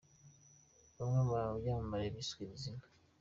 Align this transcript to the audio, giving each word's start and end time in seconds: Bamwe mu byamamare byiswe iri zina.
Bamwe 0.97 1.19
mu 1.27 1.31
byamamare 1.59 2.07
byiswe 2.13 2.39
iri 2.43 2.57
zina. 2.63 2.83